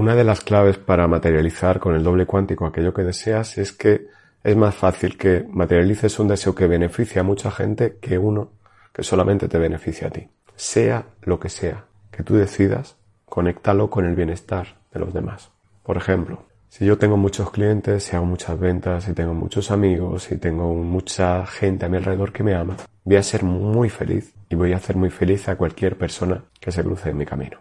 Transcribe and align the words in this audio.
Una 0.00 0.14
de 0.14 0.24
las 0.24 0.40
claves 0.40 0.78
para 0.78 1.06
materializar 1.08 1.78
con 1.78 1.94
el 1.94 2.02
doble 2.02 2.24
cuántico 2.24 2.64
aquello 2.64 2.94
que 2.94 3.02
deseas 3.02 3.58
es 3.58 3.74
que 3.74 4.06
es 4.42 4.56
más 4.56 4.74
fácil 4.74 5.18
que 5.18 5.44
materialices 5.50 6.18
un 6.18 6.28
deseo 6.28 6.54
que 6.54 6.66
beneficia 6.66 7.20
a 7.20 7.22
mucha 7.22 7.50
gente 7.50 7.98
que 8.00 8.16
uno 8.16 8.50
que 8.94 9.02
solamente 9.02 9.46
te 9.46 9.58
beneficia 9.58 10.08
a 10.08 10.10
ti. 10.10 10.26
Sea 10.56 11.04
lo 11.20 11.38
que 11.38 11.50
sea 11.50 11.84
que 12.10 12.22
tú 12.22 12.34
decidas, 12.34 12.96
conéctalo 13.26 13.90
con 13.90 14.06
el 14.06 14.14
bienestar 14.14 14.78
de 14.90 15.00
los 15.00 15.12
demás. 15.12 15.50
Por 15.82 15.98
ejemplo, 15.98 16.44
si 16.70 16.86
yo 16.86 16.96
tengo 16.96 17.18
muchos 17.18 17.50
clientes, 17.50 18.02
si 18.02 18.16
hago 18.16 18.24
muchas 18.24 18.58
ventas, 18.58 19.04
si 19.04 19.12
tengo 19.12 19.34
muchos 19.34 19.70
amigos, 19.70 20.22
si 20.22 20.38
tengo 20.38 20.72
mucha 20.76 21.44
gente 21.44 21.84
a 21.84 21.90
mi 21.90 21.98
alrededor 21.98 22.32
que 22.32 22.42
me 22.42 22.54
ama, 22.54 22.78
voy 23.04 23.16
a 23.16 23.22
ser 23.22 23.44
muy 23.44 23.90
feliz 23.90 24.32
y 24.48 24.54
voy 24.54 24.72
a 24.72 24.76
hacer 24.76 24.96
muy 24.96 25.10
feliz 25.10 25.46
a 25.50 25.56
cualquier 25.56 25.98
persona 25.98 26.42
que 26.58 26.72
se 26.72 26.82
cruce 26.82 27.10
en 27.10 27.18
mi 27.18 27.26
camino. 27.26 27.58